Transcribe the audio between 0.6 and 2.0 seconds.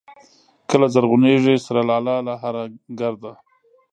کله زرغونېږي سره